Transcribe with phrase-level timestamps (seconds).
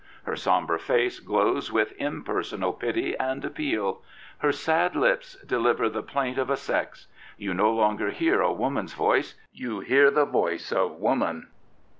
[0.23, 4.01] Her sombre face glows with impersonal pity and appeal;
[4.39, 7.05] her sad lips deliver the plaint of a sex.
[7.37, 11.49] You no longer hear a woman's voice: you hear the voice of woman.